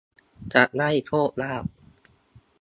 [0.53, 1.65] จะได้โชคลาภ